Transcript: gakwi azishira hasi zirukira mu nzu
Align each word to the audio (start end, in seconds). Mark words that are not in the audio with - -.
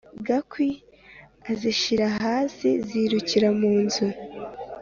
gakwi 0.27 0.69
azishira 1.51 2.07
hasi 2.23 2.69
zirukira 2.87 3.49
mu 3.59 3.73
nzu 3.83 4.07